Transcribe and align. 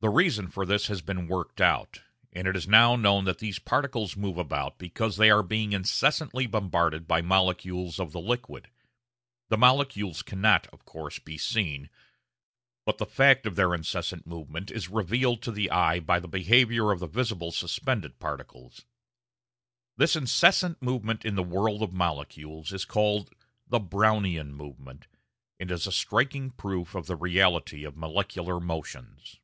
The 0.00 0.10
reason 0.10 0.46
for 0.46 0.64
this 0.64 0.86
has 0.86 1.02
been 1.02 1.26
worked 1.26 1.60
out, 1.60 2.02
and 2.32 2.46
it 2.46 2.54
is 2.54 2.68
now 2.68 2.94
known 2.94 3.24
that 3.24 3.38
these 3.40 3.58
particles 3.58 4.16
move 4.16 4.38
about 4.38 4.78
because 4.78 5.16
they 5.16 5.28
are 5.28 5.42
being 5.42 5.72
incessantly 5.72 6.46
bombarded 6.46 7.08
by 7.08 7.20
the 7.20 7.26
molecules 7.26 7.98
of 7.98 8.12
the 8.12 8.20
liquid. 8.20 8.70
The 9.48 9.58
molecules 9.58 10.22
cannot, 10.22 10.68
of 10.68 10.84
course, 10.84 11.18
be 11.18 11.36
seen, 11.36 11.90
but 12.86 12.98
the 12.98 13.06
fact 13.06 13.44
of 13.44 13.56
their 13.56 13.74
incessant 13.74 14.24
movement 14.24 14.70
is 14.70 14.88
revealed 14.88 15.42
to 15.42 15.50
the 15.50 15.68
eye 15.68 15.98
by 15.98 16.20
the 16.20 16.28
behaviour 16.28 16.92
of 16.92 17.00
the 17.00 17.08
visible 17.08 17.50
suspended 17.50 18.20
particles. 18.20 18.82
This 19.96 20.14
incessant 20.14 20.80
movement 20.80 21.24
in 21.24 21.34
the 21.34 21.42
world 21.42 21.82
of 21.82 21.92
molecules 21.92 22.72
is 22.72 22.84
called 22.84 23.32
the 23.66 23.80
Brownian 23.80 24.52
movement, 24.54 25.08
and 25.58 25.72
is 25.72 25.88
a 25.88 25.90
striking 25.92 26.50
proof 26.52 26.94
of 26.94 27.08
the 27.08 27.16
reality 27.16 27.82
of 27.82 27.96
molecular 27.96 28.60
motions. 28.60 29.40